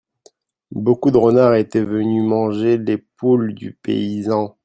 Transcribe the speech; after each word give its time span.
Beaucoup 0.73 1.11
de 1.11 1.17
renards 1.17 1.53
étaient 1.53 1.83
venus 1.83 2.23
manger 2.23 2.79
les 2.79 2.97
poules 2.97 3.53
du 3.53 3.73
paysan. 3.73 4.57